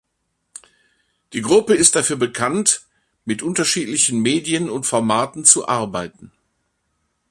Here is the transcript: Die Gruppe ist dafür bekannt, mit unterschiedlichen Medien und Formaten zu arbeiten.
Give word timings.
Die 1.33 1.43
Gruppe 1.43 1.75
ist 1.75 1.95
dafür 1.95 2.15
bekannt, 2.15 2.87
mit 3.23 3.43
unterschiedlichen 3.43 4.19
Medien 4.19 4.67
und 4.67 4.87
Formaten 4.87 5.45
zu 5.45 5.67
arbeiten. 5.67 6.31